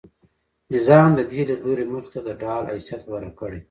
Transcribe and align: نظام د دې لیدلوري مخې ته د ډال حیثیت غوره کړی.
نظام 0.73 1.09
د 1.15 1.19
دې 1.31 1.41
لیدلوري 1.49 1.85
مخې 1.93 2.09
ته 2.13 2.19
د 2.27 2.29
ډال 2.41 2.63
حیثیت 2.73 3.01
غوره 3.07 3.31
کړی. 3.39 3.59